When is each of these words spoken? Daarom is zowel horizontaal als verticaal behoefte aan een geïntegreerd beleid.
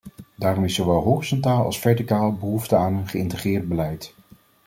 Daarom 0.35 0.63
is 0.63 0.73
zowel 0.75 1.01
horizontaal 1.01 1.65
als 1.65 1.79
verticaal 1.79 2.33
behoefte 2.35 2.75
aan 2.75 2.93
een 2.95 3.07
geïntegreerd 3.07 3.67
beleid. 3.67 4.13